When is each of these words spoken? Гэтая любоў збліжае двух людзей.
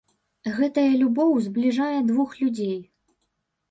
Гэтая 0.57 0.93
любоў 1.03 1.37
збліжае 1.51 1.97
двух 2.11 2.29
людзей. 2.43 2.77